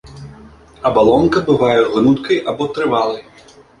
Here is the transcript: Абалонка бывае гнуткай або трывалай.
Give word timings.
Абалонка 0.89 1.43
бывае 1.49 1.75
гнуткай 1.99 2.41
або 2.55 2.69
трывалай. 2.79 3.23